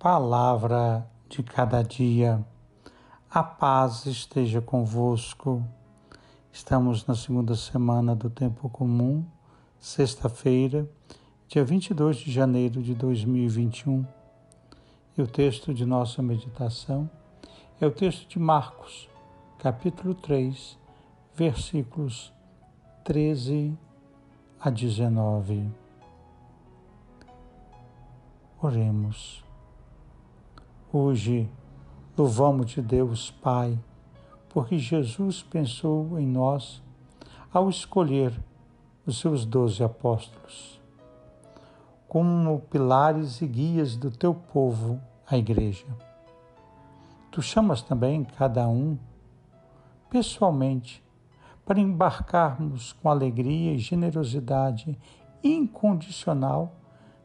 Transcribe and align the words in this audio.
Palavra 0.00 1.06
de 1.28 1.42
cada 1.42 1.82
dia. 1.82 2.42
A 3.30 3.42
paz 3.42 4.06
esteja 4.06 4.58
convosco. 4.58 5.62
Estamos 6.50 7.04
na 7.04 7.14
segunda 7.14 7.54
semana 7.54 8.16
do 8.16 8.30
tempo 8.30 8.70
comum, 8.70 9.22
sexta-feira, 9.78 10.88
dia 11.46 11.62
22 11.62 12.16
de 12.16 12.32
janeiro 12.32 12.82
de 12.82 12.94
2021. 12.94 14.06
E 15.18 15.20
o 15.20 15.26
texto 15.26 15.74
de 15.74 15.84
nossa 15.84 16.22
meditação 16.22 17.10
é 17.78 17.86
o 17.86 17.90
texto 17.90 18.26
de 18.26 18.38
Marcos, 18.38 19.06
capítulo 19.58 20.14
3, 20.14 20.78
versículos 21.34 22.32
13 23.04 23.76
a 24.58 24.70
19. 24.70 25.70
Oremos. 28.62 29.49
Hoje 30.92 31.48
louvamos-te, 32.18 32.82
Deus 32.82 33.30
Pai, 33.30 33.78
porque 34.48 34.76
Jesus 34.76 35.40
pensou 35.40 36.18
em 36.18 36.26
nós 36.26 36.82
ao 37.52 37.70
escolher 37.70 38.36
os 39.06 39.20
seus 39.20 39.44
doze 39.44 39.84
apóstolos 39.84 40.80
como 42.08 42.58
pilares 42.62 43.40
e 43.40 43.46
guias 43.46 43.96
do 43.96 44.10
teu 44.10 44.34
povo, 44.34 45.00
a 45.28 45.38
Igreja. 45.38 45.86
Tu 47.30 47.40
chamas 47.40 47.82
também 47.82 48.24
cada 48.24 48.66
um 48.66 48.98
pessoalmente 50.10 51.04
para 51.64 51.78
embarcarmos 51.78 52.94
com 52.94 53.08
alegria 53.08 53.74
e 53.74 53.78
generosidade 53.78 54.98
incondicional 55.40 56.72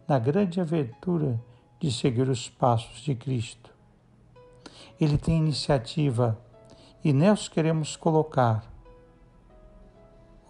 na 0.07 0.19
grande 0.19 0.61
aventura 0.61 1.41
de 1.85 1.91
seguir 1.91 2.27
os 2.27 2.49
passos 2.49 3.01
de 3.01 3.13
Cristo. 3.13 3.69
Ele 4.99 5.19
tem 5.19 5.37
iniciativa 5.37 6.35
e 7.03 7.13
nós 7.13 7.47
queremos 7.47 7.95
colocar. 7.95 8.63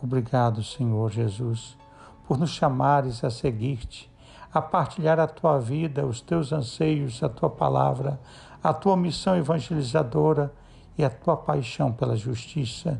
Obrigado, 0.02 0.64
Senhor 0.64 1.12
Jesus, 1.12 1.78
por 2.26 2.38
nos 2.38 2.52
chamares 2.52 3.22
a 3.22 3.30
seguir-te, 3.30 4.09
a 4.54 4.62
partilhar 4.62 5.20
a 5.20 5.28
tua 5.28 5.59
vida, 5.59 6.06
os 6.06 6.22
teus 6.22 6.54
anseios, 6.54 7.22
a 7.22 7.28
tua 7.28 7.50
palavra, 7.50 8.18
a 8.64 8.72
tua 8.72 8.96
missão 8.96 9.36
evangelizadora 9.36 10.54
e 10.98 11.04
a 11.04 11.09
tua 11.09 11.36
paixão 11.36 11.92
pela 11.92 12.16
justiça 12.16 12.98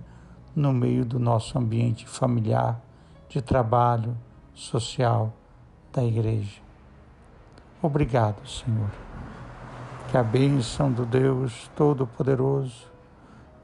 no 0.54 0.74
meio 0.74 1.06
do 1.06 1.20
nosso 1.20 1.58
ambiente 1.58 2.06
familiar, 2.06 2.82
de 3.30 3.42
trabalho, 3.42 4.18
social, 4.54 5.32
da 5.94 6.04
igreja. 6.04 6.65
Obrigado, 7.86 8.44
Senhor. 8.48 8.90
Que 10.10 10.18
a 10.18 10.24
bênção 10.24 10.92
do 10.92 11.06
Deus 11.06 11.70
Todo-Poderoso 11.76 12.92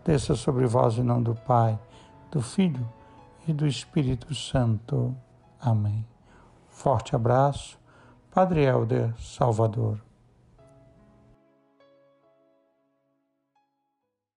desça 0.05 0.35
sobre 0.35 0.67
vós 0.67 0.99
em 0.99 1.01
nome 1.01 1.23
do 1.23 1.33
Pai, 1.33 1.79
do 2.29 2.39
Filho 2.39 2.87
e 3.47 3.51
do 3.51 3.65
Espírito 3.65 4.35
Santo. 4.35 5.17
Amém. 5.59 6.05
Forte 6.69 7.15
abraço, 7.15 7.79
Padre 8.29 8.61
Helder 8.63 9.11
Salvador. 9.17 9.97